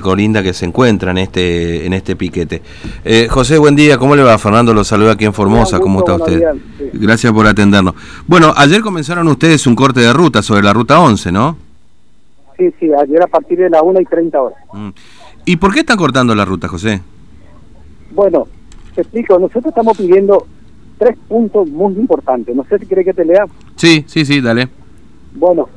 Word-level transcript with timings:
Colinda 0.00 0.44
que 0.44 0.54
se 0.54 0.64
encuentra 0.64 1.10
en 1.10 1.18
este 1.18 1.84
en 1.84 1.92
este 1.92 2.14
piquete. 2.14 2.62
Eh, 3.04 3.26
José, 3.28 3.58
buen 3.58 3.74
día, 3.74 3.98
¿cómo 3.98 4.14
le 4.14 4.22
va? 4.22 4.38
Fernando 4.38 4.72
lo 4.72 4.84
saluda 4.84 5.14
aquí 5.14 5.24
en 5.24 5.32
Formosa, 5.32 5.80
¿cómo 5.80 5.98
está 5.98 6.14
usted? 6.14 6.40
Gracias 6.92 7.32
por 7.32 7.44
atendernos. 7.48 7.96
Bueno, 8.28 8.52
ayer 8.56 8.80
comenzaron 8.80 9.26
ustedes 9.26 9.66
un 9.66 9.74
corte 9.74 9.98
de 9.98 10.12
ruta 10.12 10.40
sobre 10.40 10.62
la 10.62 10.72
ruta 10.72 11.00
11, 11.00 11.32
¿no? 11.32 11.56
Sí, 12.56 12.72
sí, 12.78 12.92
ayer 12.94 13.20
a 13.20 13.26
partir 13.26 13.58
de 13.58 13.70
las 13.70 13.82
1 13.82 14.00
y 14.00 14.04
30 14.04 14.40
horas. 14.40 14.58
Mm. 14.72 14.90
¿Y 15.46 15.56
por 15.56 15.74
qué 15.74 15.80
están 15.80 15.96
cortando 15.96 16.32
la 16.32 16.44
ruta, 16.44 16.68
José? 16.68 17.02
Bueno, 18.12 18.46
te 18.94 19.00
explico, 19.00 19.36
nosotros 19.36 19.66
estamos 19.66 19.98
pidiendo 19.98 20.46
tres 20.96 21.18
puntos 21.26 21.68
muy 21.70 21.94
importantes, 21.94 22.54
no 22.54 22.64
sé 22.66 22.78
si 22.78 22.86
quiere 22.86 23.04
que 23.04 23.14
te 23.14 23.24
lea. 23.24 23.46
Sí, 23.74 24.04
sí, 24.06 24.24
sí, 24.24 24.40
dale. 24.40 24.68
Bueno, 25.34 25.68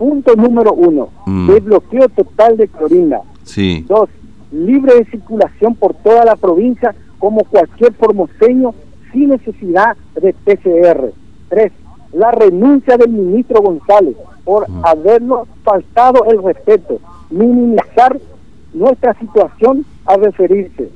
punto 0.00 0.34
número 0.34 0.72
uno, 0.72 1.10
Mm. 1.26 1.50
desbloqueo 1.50 2.08
total 2.08 2.56
de 2.56 2.66
Clorinda. 2.68 3.20
Sí. 3.44 3.84
Dos, 3.86 4.08
libre 4.50 4.94
de 4.94 5.04
circulación 5.04 5.74
por 5.74 5.92
toda 5.92 6.24
la 6.24 6.36
provincia 6.36 6.94
como 7.18 7.44
cualquier 7.44 7.92
formoseño 7.92 8.72
sin 9.12 9.28
necesidad 9.28 9.94
de 10.20 10.32
PCR. 10.32 11.12
Tres, 11.50 11.70
la 12.14 12.30
renuncia 12.30 12.96
del 12.96 13.10
ministro 13.10 13.60
González 13.60 14.16
por 14.44 14.68
Mm. 14.70 14.82
habernos 14.86 15.48
faltado 15.62 16.24
el 16.30 16.42
respeto, 16.42 16.98
minimizar 17.30 18.18
nuestra 18.72 19.12
situación 19.14 19.84
al 20.06 20.22
referirse 20.24 20.88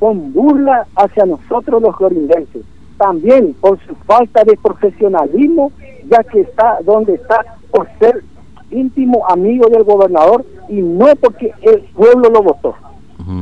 con 0.00 0.32
burla 0.32 0.86
hacia 0.96 1.26
nosotros 1.26 1.80
los 1.80 1.96
clorindenses. 1.96 2.62
También 2.96 3.54
por 3.60 3.78
su 3.86 3.94
falta 4.06 4.42
de 4.42 4.56
profesionalismo, 4.60 5.70
ya 6.10 6.24
que 6.24 6.40
está 6.40 6.78
donde 6.84 7.14
está 7.14 7.44
por 7.70 7.86
ser 8.00 8.24
íntimo 8.70 9.24
amigo 9.28 9.68
del 9.68 9.84
gobernador 9.84 10.44
y 10.68 10.74
no 10.80 11.06
porque 11.16 11.52
el 11.62 11.80
pueblo 11.94 12.28
lo 12.30 12.42
votó. 12.42 12.74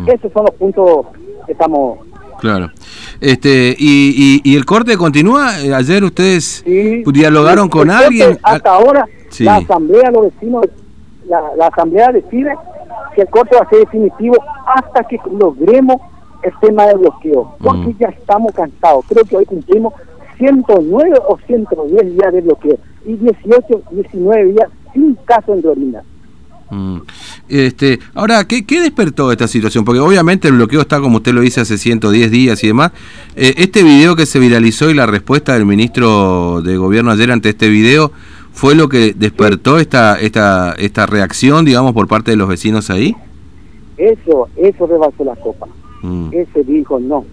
Esos 0.06 0.32
son 0.32 0.46
los 0.46 0.54
puntos 0.56 1.06
que 1.46 1.52
estamos... 1.52 1.98
Claro. 2.40 2.70
Este, 3.20 3.74
y, 3.78 4.40
y, 4.44 4.50
y 4.52 4.56
el 4.56 4.64
corte 4.66 4.96
continúa. 4.96 5.60
Eh, 5.62 5.72
Ayer 5.72 6.04
ustedes 6.04 6.62
Sí. 6.66 7.02
dialogaron 7.12 7.68
con 7.68 7.90
alguien. 7.90 8.38
Hasta 8.42 8.70
ahora, 8.74 9.06
Sí. 9.30 9.44
la 9.44 9.56
asamblea, 9.56 10.10
los 10.10 10.24
vecinos, 10.34 10.64
la, 11.26 11.40
la 11.56 11.66
asamblea 11.68 12.08
decide 12.12 12.54
que 13.14 13.22
el 13.22 13.28
corte 13.28 13.56
va 13.56 13.62
a 13.64 13.68
ser 13.70 13.80
definitivo 13.80 14.36
hasta 14.66 15.02
que 15.04 15.18
logremos 15.38 15.96
el 16.42 16.52
tema 16.60 16.86
del 16.86 16.98
bloqueo, 16.98 17.54
porque 17.62 17.78
Mm. 17.94 17.98
ya 17.98 18.08
estamos 18.08 18.52
cansados. 18.52 19.04
Creo 19.08 19.24
que 19.24 19.36
hoy 19.36 19.46
cumplimos 19.46 19.94
109 20.38 21.16
o 21.28 21.38
110 21.46 22.12
días 22.16 22.32
de 22.32 22.40
bloqueo 22.42 22.76
y 23.06 23.14
18, 23.14 23.82
19 23.90 24.52
días 24.52 24.68
sin 24.96 25.14
caso 25.24 25.54
en 25.54 25.62
Florinda. 25.62 26.02
Mm. 26.70 26.98
Este, 27.48 28.00
ahora, 28.14 28.44
¿qué, 28.44 28.66
¿qué 28.66 28.80
despertó 28.80 29.30
esta 29.30 29.46
situación? 29.46 29.84
Porque 29.84 30.00
obviamente 30.00 30.48
el 30.48 30.54
bloqueo 30.54 30.80
está, 30.80 31.00
como 31.00 31.18
usted 31.18 31.32
lo 31.32 31.40
dice, 31.40 31.60
hace 31.60 31.78
110 31.78 32.30
días 32.30 32.62
y 32.64 32.68
demás. 32.68 32.92
Eh, 33.36 33.54
este 33.58 33.82
video 33.82 34.16
que 34.16 34.26
se 34.26 34.38
viralizó 34.38 34.90
y 34.90 34.94
la 34.94 35.06
respuesta 35.06 35.54
del 35.54 35.64
ministro 35.64 36.62
de 36.62 36.76
Gobierno 36.76 37.12
ayer 37.12 37.30
ante 37.30 37.50
este 37.50 37.68
video, 37.68 38.10
¿fue 38.52 38.74
lo 38.74 38.88
que 38.88 39.12
despertó 39.14 39.78
esta, 39.78 40.18
esta, 40.18 40.72
esta 40.72 41.06
reacción, 41.06 41.64
digamos, 41.64 41.92
por 41.92 42.08
parte 42.08 42.32
de 42.32 42.36
los 42.36 42.48
vecinos 42.48 42.90
ahí? 42.90 43.14
Eso, 43.96 44.48
eso 44.56 44.86
rebasó 44.86 45.24
la 45.24 45.36
copa. 45.36 45.68
Mm. 46.02 46.28
ese 46.32 46.62
dijo 46.64 47.00
no. 47.00 47.24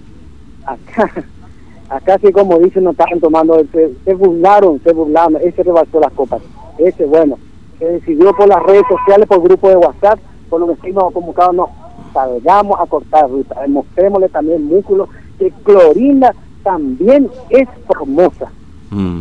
Acá, 0.66 1.11
acá 1.89 2.17
que 2.20 2.31
como 2.31 2.59
dicen 2.59 2.83
no 2.83 2.92
estaban 2.92 3.20
tomando, 3.20 3.61
se, 3.72 3.94
se 4.05 4.14
burlaron, 4.14 4.80
se 4.83 4.94
burlaron, 4.94 5.42
ese 5.44 5.64
rebasó 5.64 6.00
las 6.00 6.14
copas. 6.14 6.42
Ese 6.77 7.05
bueno, 7.05 7.38
se 7.84 7.92
decidió 7.92 8.34
por 8.34 8.48
las 8.48 8.64
redes 8.64 8.84
sociales, 8.88 9.28
por 9.28 9.42
grupo 9.44 9.67
de 9.70 9.76
WhatsApp, 9.76 10.20
por 10.50 10.59
los 10.62 10.70
vecinos 10.80 11.12
convocados, 11.14 11.53
no, 11.56 11.70
salgamos 12.14 12.80
a 12.80 12.86
cortar 12.86 13.30
ruta, 13.30 13.56
mostrémosle 13.67 14.30
también 14.30 14.64
músculos 14.66 15.09
que 15.38 15.52
Clorinda 15.64 16.34
también 16.64 17.30
es 17.50 17.67
formosa. 17.88 18.50
Mm. 18.92 19.20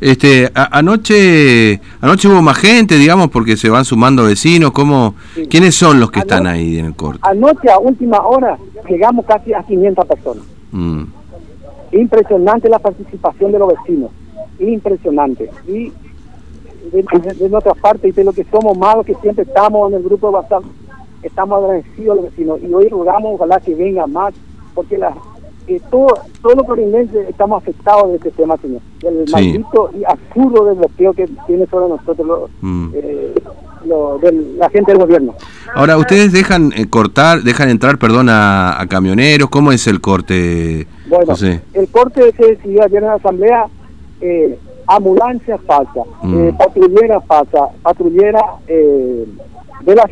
Este, 0.00 0.50
a- 0.54 0.76
anoche, 0.78 1.80
anoche 2.00 2.28
hubo 2.28 2.42
más 2.42 2.58
gente, 2.58 2.96
digamos, 2.96 3.28
porque 3.30 3.56
se 3.56 3.70
van 3.70 3.84
sumando 3.84 4.24
vecinos. 4.24 4.72
¿Cómo, 4.72 5.14
Sí. 5.34 5.46
¿Quiénes 5.46 5.74
son 5.76 6.00
los 6.00 6.10
que 6.10 6.18
están 6.20 6.46
ahí 6.48 6.78
en 6.78 6.86
el 6.86 6.94
corte? 6.96 7.20
Anoche 7.22 7.70
a 7.70 7.78
última 7.78 8.18
hora 8.26 8.58
llegamos 8.88 9.24
casi 9.24 9.54
a 9.54 9.62
500 9.62 10.04
personas. 10.06 10.44
Mm. 10.72 11.04
Impresionante 11.92 12.68
la 12.68 12.78
participación 12.80 13.52
de 13.52 13.58
los 13.60 13.68
vecinos, 13.68 14.10
impresionante. 14.58 15.50
Y 15.68 15.92
de, 16.90 17.02
de- 17.20 17.34
de 17.34 17.48
nuestra 17.48 17.74
parte, 17.74 18.08
y 18.08 18.12
de 18.12 18.24
lo 18.24 18.32
que 18.32 18.44
somos 18.50 18.76
malos, 18.76 19.06
que 19.06 19.14
siempre 19.16 19.44
estamos 19.44 19.90
en 19.90 19.98
el 19.98 20.02
grupo 20.04 20.28
de 20.28 20.34
WhatsApp, 20.34 20.64
estamos 21.22 21.62
agradecidos 21.62 22.12
a 22.18 22.22
los 22.22 22.30
vecinos. 22.30 22.58
Y 22.62 22.72
hoy 22.72 22.88
rogamos, 22.88 23.34
ojalá 23.34 23.60
que 23.60 23.74
venga 23.74 24.06
más, 24.06 24.34
porque 24.74 24.98
la, 24.98 25.14
eh, 25.68 25.80
todo, 25.90 26.08
todos 26.42 26.56
los 26.56 26.66
corinenses 26.66 27.28
estamos 27.28 27.62
afectados 27.62 28.08
de 28.10 28.16
este 28.16 28.30
tema, 28.32 28.56
señor. 28.56 28.80
Del 29.00 29.26
Sí. 29.28 29.32
maldito 29.32 29.90
y 29.98 30.02
absurdo 30.04 30.64
del 30.64 30.74
bloqueo 30.76 31.12
que 31.12 31.28
tiene 31.46 31.66
sobre 31.66 31.88
nosotros 31.88 32.26
los, 32.26 32.50
Mm. 32.60 32.88
eh, 32.94 33.34
lo- 33.84 34.18
del- 34.18 34.58
la 34.58 34.68
gente 34.70 34.92
del 34.92 35.00
gobierno. 35.00 35.34
Ahora, 35.74 35.96
¿ustedes 35.96 36.32
dejan 36.32 36.72
eh, 36.76 36.86
cortar, 36.88 37.42
dejan 37.42 37.68
entrar, 37.68 37.98
perdón, 37.98 38.28
a, 38.28 38.80
a 38.80 38.86
camioneros? 38.88 39.48
¿Cómo 39.50 39.70
es 39.72 39.86
el 39.86 40.00
corte, 40.00 40.86
Bueno, 41.08 41.34
el 41.74 41.88
corte 41.88 42.32
se 42.36 42.46
decidió 42.46 42.82
ayer 42.84 43.02
en 43.02 43.08
la 43.08 43.14
asamblea, 43.14 43.66
eh, 44.20 44.58
ambulancia 44.96 45.58
falta, 45.58 46.02
Mm. 46.22 46.34
eh, 46.48 46.54
patrullera 46.58 47.20
falta, 47.22 47.68
patrullera 47.82 48.42
eh, 48.68 49.26
de 49.82 49.94
la 49.94 50.06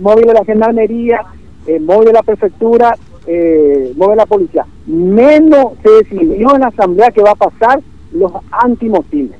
móvil 0.00 0.26
de 0.26 0.34
la 0.34 0.44
gendarmería, 0.44 1.20
eh, 1.66 1.80
móvil 1.80 2.06
de 2.06 2.12
la 2.12 2.22
prefectura, 2.22 2.96
eh, 3.26 3.92
móvil 3.96 4.10
de 4.10 4.16
la 4.16 4.26
policía. 4.26 4.66
Menos 4.86 5.72
se 5.82 5.90
decidió 5.90 6.54
en 6.54 6.60
la 6.60 6.68
asamblea 6.68 7.10
que 7.10 7.22
va 7.22 7.32
a 7.32 7.34
pasar 7.34 7.80
los 8.12 8.32
antimotines. 8.50 9.32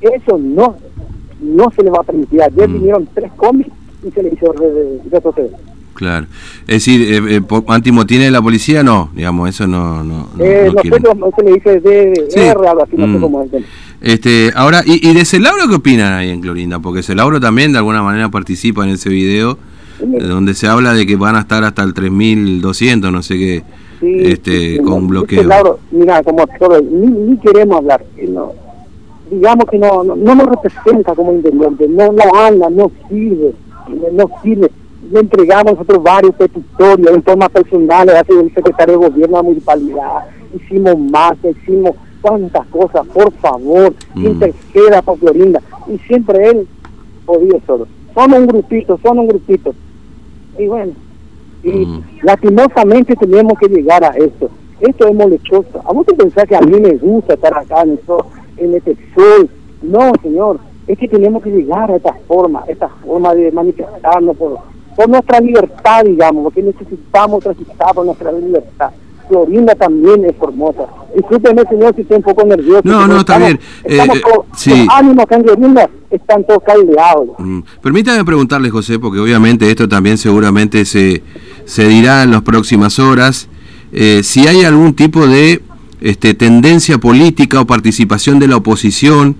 Eso 0.00 0.36
no, 0.38 0.76
no 1.40 1.70
se 1.70 1.82
le 1.82 1.90
va 1.90 2.00
a 2.00 2.02
permitir. 2.02 2.42
Ayer 2.42 2.68
Mm. 2.68 2.72
vinieron 2.74 3.08
tres 3.14 3.32
combis 3.36 3.68
y 4.06 4.10
se 4.10 4.22
le 4.22 4.28
hizo 4.34 4.52
re- 4.52 4.68
re- 4.72 5.00
retroceder. 5.10 5.50
Claro. 5.96 6.26
Es 6.68 6.84
decir, 6.84 7.02
eh, 7.12 7.36
eh, 7.36 7.62
antimotines 7.68 8.26
de 8.26 8.30
la 8.30 8.42
policía, 8.42 8.82
no, 8.82 9.10
digamos, 9.14 9.48
eso 9.48 9.66
no, 9.66 10.04
no, 10.04 10.28
no, 10.36 10.44
Eh, 10.44 10.64
no 10.66 10.72
no 10.74 10.80
quieren. 10.82 11.02
sé 11.02 11.08
cómo 11.08 11.32
se 11.36 11.42
le 11.44 11.52
dice 11.54 11.80
de 11.80 12.26
Sí. 12.28 12.38
R, 12.40 12.68
algo 12.68 12.82
así, 12.84 12.96
no 12.96 13.06
sé 13.06 13.18
Mm. 13.18 13.20
cómo 13.20 13.42
es. 13.42 13.52
el- 13.54 13.64
Este, 14.02 14.52
ahora, 14.54 14.82
¿y, 14.84 15.08
y 15.08 15.14
de 15.14 15.24
Celauro 15.24 15.66
qué 15.68 15.74
opinan 15.76 16.12
ahí 16.12 16.28
en 16.30 16.40
Clorinda? 16.42 16.78
Porque 16.80 17.02
Celauro 17.02 17.40
también 17.40 17.72
de 17.72 17.78
alguna 17.78 18.02
manera 18.02 18.28
participa 18.30 18.84
en 18.84 18.90
ese 18.90 19.08
video, 19.08 19.58
eh, 20.00 20.22
donde 20.22 20.52
se 20.54 20.66
habla 20.68 20.92
de 20.92 21.06
que 21.06 21.16
van 21.16 21.34
a 21.34 21.40
estar 21.40 21.64
hasta 21.64 21.82
el 21.82 21.94
3200, 21.94 23.10
no 23.10 23.22
sé 23.22 23.38
qué, 23.38 23.62
Sí, 24.00 24.14
este, 24.24 24.50
sí, 24.52 24.76
sí, 24.76 24.82
con 24.82 25.02
no, 25.04 25.08
bloqueo. 25.08 25.38
dice 25.38 25.48
Lauro, 25.48 25.78
mira, 25.90 26.22
como 26.22 26.42
actor, 26.42 26.84
ni, 26.84 27.06
ni 27.06 27.36
queremos 27.38 27.78
hablar. 27.78 28.04
eh, 28.18 28.28
No, 28.30 28.52
digamos 29.30 29.64
que 29.70 29.78
no, 29.78 30.04
no, 30.04 30.14
no 30.14 30.34
nos 30.34 30.46
representa 30.46 31.14
como 31.14 31.32
intendente, 31.32 31.88
no, 31.88 32.12
no 32.12 32.22
anda, 32.38 32.68
no 32.70 32.92
sirve, 33.08 33.54
no, 33.88 34.24
no 34.24 34.30
sirve. 34.42 34.70
Le 35.10 35.20
entregamos 35.20 35.72
nosotros 35.74 36.02
varios 36.02 36.34
petitorios 36.34 37.10
en 37.14 37.22
forma 37.22 37.48
personal, 37.48 38.08
hace 38.10 38.32
el 38.32 38.52
secretario 38.54 38.98
de 38.98 39.08
gobierno 39.08 39.36
de 39.36 39.42
la 39.42 39.42
municipalidad, 39.42 40.24
hicimos 40.54 40.98
más, 40.98 41.34
hicimos 41.44 41.92
cuántas 42.20 42.66
cosas, 42.68 43.06
por 43.08 43.32
favor, 43.34 43.94
Mm. 44.14 44.26
interceda 44.26 45.02
por 45.02 45.18
Florinda. 45.18 45.60
Y 45.88 45.98
siempre 45.98 46.48
él 46.50 46.66
podía 47.24 47.58
solo. 47.66 47.86
Somos 48.14 48.38
un 48.38 48.46
grupito, 48.46 48.98
somos 49.02 49.22
un 49.24 49.28
grupito. 49.28 49.74
Y 50.58 50.66
bueno, 50.66 50.92
y 51.62 51.70
Mm. 51.70 52.02
lastimosamente 52.22 53.14
tenemos 53.16 53.58
que 53.58 53.68
llegar 53.68 54.02
a 54.04 54.08
esto. 54.16 54.48
Esto 54.80 55.08
es 55.08 55.14
molestoso. 55.14 55.80
¿A 55.84 55.92
vos 55.92 56.04
te 56.06 56.14
pensás 56.14 56.44
que 56.46 56.56
a 56.56 56.60
mí 56.60 56.78
me 56.80 56.94
gusta 56.96 57.34
estar 57.34 57.56
acá 57.56 57.82
en, 57.82 57.94
esto, 57.94 58.26
en 58.56 58.74
este 58.74 58.96
sol? 59.14 59.48
No, 59.82 60.12
señor. 60.22 60.58
Es 60.86 60.98
que 60.98 61.08
tenemos 61.08 61.42
que 61.42 61.50
llegar 61.50 61.90
a 61.90 61.96
esta 61.96 62.12
forma, 62.28 62.62
esta 62.68 62.88
forma 62.88 63.34
de 63.34 63.50
manifestarnos 63.52 64.36
por, 64.36 64.58
por 64.96 65.08
nuestra 65.08 65.40
libertad, 65.40 66.04
digamos, 66.04 66.44
porque 66.44 66.62
necesitamos 66.62 67.44
transitar 67.44 67.94
por 67.94 68.06
nuestra 68.06 68.32
libertad. 68.32 68.90
Florinda 69.28 69.74
también 69.74 70.24
es 70.24 70.36
formosa. 70.36 70.86
Discúlpeme, 71.14 71.62
señor, 71.68 71.94
si 71.96 72.02
estoy 72.02 72.18
un 72.18 72.22
poco 72.22 72.44
nervioso. 72.46 72.82
No, 72.84 73.06
no, 73.08 73.18
está 73.18 73.38
bien. 73.38 73.58
Estamos 73.82 74.16
eh, 74.18 74.22
todos- 74.22 74.46
sí. 74.56 74.70
Los 74.70 74.88
ánimos 74.94 75.24
acá 75.24 75.36
en 75.36 75.44
Florinda 75.44 75.90
están 76.10 76.44
todos 76.46 76.62
caldeados. 76.64 77.28
Mm. 77.38 77.60
Permítame 77.82 78.24
preguntarle, 78.24 78.70
José, 78.70 78.98
porque 79.00 79.18
obviamente 79.18 79.68
esto 79.68 79.88
también 79.88 80.16
seguramente 80.16 80.84
se, 80.84 81.22
se 81.64 81.88
dirá 81.88 82.22
en 82.22 82.30
las 82.30 82.42
próximas 82.42 82.98
horas, 83.00 83.48
eh, 83.92 84.20
si 84.22 84.46
hay 84.46 84.62
algún 84.64 84.94
tipo 84.94 85.26
de 85.26 85.60
este, 86.00 86.34
tendencia 86.34 86.98
política 86.98 87.60
o 87.60 87.66
participación 87.66 88.38
de 88.38 88.46
la 88.46 88.56
oposición, 88.58 89.36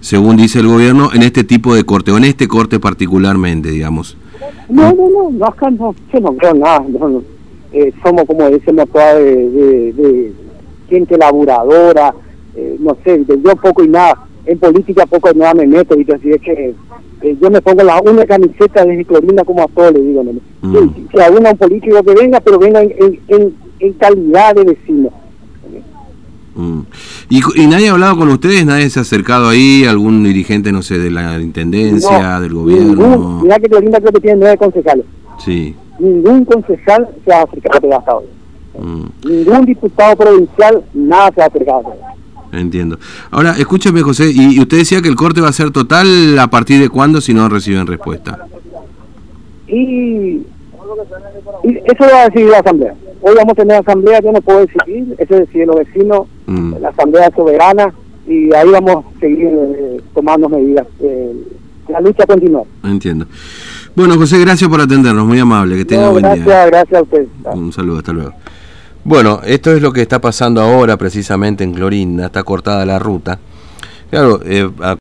según 0.00 0.36
dice 0.36 0.60
el 0.60 0.68
gobierno, 0.68 1.10
en 1.12 1.22
este 1.22 1.44
tipo 1.44 1.74
de 1.74 1.84
corte, 1.84 2.10
o 2.10 2.16
en 2.16 2.24
este 2.24 2.48
corte 2.48 2.80
particularmente, 2.80 3.68
digamos. 3.70 4.16
No, 4.68 4.92
no, 4.92 5.08
no, 5.08 5.30
no, 5.30 5.46
acá 5.46 5.70
no, 5.70 5.94
yo 6.12 6.20
no 6.20 6.32
veo 6.32 6.54
nada. 6.54 6.84
no, 6.88 7.08
no. 7.08 7.22
Eh, 7.72 7.92
somos, 8.02 8.24
como 8.24 8.48
decimos, 8.48 8.88
toda 8.90 9.14
de, 9.14 9.50
de, 9.50 9.92
de 9.92 10.32
gente 10.88 11.18
laburadora, 11.18 12.14
eh, 12.54 12.76
no 12.78 12.96
sé, 13.04 13.18
de 13.18 13.40
yo 13.42 13.56
poco 13.56 13.82
y 13.82 13.88
nada. 13.88 14.22
En 14.46 14.58
política 14.58 15.04
poco 15.06 15.30
y 15.34 15.38
nada 15.38 15.54
me 15.54 15.66
meto, 15.66 15.98
y 15.98 16.10
así 16.10 16.30
es 16.30 16.40
que 16.40 16.74
eh, 17.22 17.36
yo 17.40 17.50
me 17.50 17.60
pongo 17.60 17.82
la 17.82 18.00
una 18.00 18.24
camiseta 18.24 18.84
de 18.84 19.04
Clorina 19.04 19.42
como 19.44 19.62
a 19.62 19.66
todos 19.66 19.92
le 19.92 20.00
digo, 20.00 20.22
nene. 20.22 20.40
Mm. 20.62 21.18
Alguna 21.20 21.50
un 21.50 21.56
político 21.56 22.02
que 22.04 22.14
venga, 22.14 22.40
pero 22.40 22.58
venga 22.58 22.82
en, 22.82 22.94
en, 22.98 23.20
en, 23.28 23.54
en 23.80 23.92
calidad 23.94 24.54
de 24.54 24.64
vecino. 24.64 25.10
Mm. 26.56 26.80
¿Y, 27.28 27.66
nadie 27.66 27.88
ha 27.88 27.92
hablado 27.92 28.16
con 28.16 28.28
ustedes? 28.30 28.64
¿Nadie 28.64 28.88
se 28.90 28.98
ha 28.98 29.02
acercado 29.02 29.48
ahí? 29.48 29.84
¿Algún 29.84 30.24
dirigente, 30.24 30.72
no 30.72 30.80
sé, 30.82 30.98
de 30.98 31.10
la 31.10 31.38
intendencia, 31.38 32.38
No, 32.38 32.40
del 32.40 32.52
Ningún, 32.54 32.64
gobierno? 32.96 33.40
mira 33.42 33.58
que 33.58 33.68
Clorinda 33.68 34.00
creo 34.00 34.12
que 34.12 34.20
tiene 34.20 34.38
nueve 34.40 34.56
concejales. 34.56 35.04
Sí. 35.44 35.74
Ningún 35.98 36.44
concejal 36.46 37.08
se 37.24 37.32
ha 37.34 37.42
acercado 37.42 37.98
hasta 37.98 38.14
hoy. 38.16 38.24
mm, 38.80 39.04
Ningún 39.28 39.66
diputado 39.66 40.16
provincial, 40.16 40.82
nada 40.94 41.30
se 41.34 41.42
ha 41.42 41.46
acercado. 41.46 41.94
entiendo. 42.52 42.98
Ahora, 43.30 43.54
escúcheme, 43.58 44.00
José, 44.00 44.30
y, 44.34 44.56
y 44.56 44.60
usted 44.60 44.78
decía 44.78 45.02
que 45.02 45.08
el 45.08 45.14
corte 45.16 45.42
va 45.42 45.48
a 45.50 45.52
ser 45.52 45.70
total 45.72 46.38
a 46.38 46.46
partir 46.48 46.80
de 46.80 46.88
cuándo 46.88 47.20
si 47.20 47.34
no 47.34 47.48
reciben 47.50 47.86
respuesta. 47.86 48.46
Y, 49.68 50.42
y 51.64 51.78
eso 51.84 52.04
va 52.10 52.22
a 52.22 52.28
decidir 52.28 52.48
la 52.50 52.58
asamblea. 52.60 52.94
Hoy 53.22 53.34
vamos 53.36 53.52
a 53.52 53.54
tener 53.54 53.76
asamblea, 53.76 54.20
yo 54.20 54.32
no 54.32 54.40
puedo 54.40 54.60
decidir, 54.66 55.14
eso 55.18 55.34
deciden 55.36 55.68
los 55.68 55.76
vecinos, 55.76 56.22
Mm. 56.46 56.74
la 56.80 56.88
asamblea 56.90 57.30
soberana, 57.34 57.92
y 58.26 58.54
ahí 58.54 58.68
vamos 58.70 59.04
a 59.04 59.20
seguir 59.20 59.48
eh, 59.48 60.00
tomando 60.14 60.48
medidas. 60.48 60.86
Eh, 61.00 61.32
la 61.88 62.00
lucha 62.00 62.26
continúa. 62.26 62.62
Entiendo. 62.84 63.26
Bueno, 63.94 64.16
José, 64.16 64.38
gracias 64.40 64.68
por 64.68 64.80
atendernos, 64.80 65.26
muy 65.26 65.38
amable, 65.38 65.76
que 65.76 65.84
tenga 65.84 66.02
No, 66.06 66.12
buen 66.12 66.22
gracias, 66.22 66.44
día. 66.46 66.66
gracias 66.66 67.00
a 67.00 67.02
usted. 67.02 67.26
Un 67.54 67.72
saludo, 67.72 67.98
hasta 67.98 68.12
luego. 68.12 68.32
Bueno, 69.04 69.40
esto 69.44 69.72
es 69.72 69.80
lo 69.80 69.92
que 69.92 70.02
está 70.02 70.20
pasando 70.20 70.60
ahora 70.60 70.96
precisamente 70.96 71.64
en 71.64 71.72
Clorinda, 71.72 72.26
está 72.26 72.42
cortada 72.42 72.84
la 72.84 72.98
ruta. 72.98 73.38
Claro, 74.10 74.40
eh, 74.44 74.68
a- 74.80 74.94